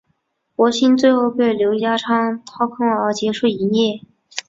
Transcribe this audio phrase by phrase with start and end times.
[0.55, 4.01] 博新最后被刘家昌掏空而结束营业。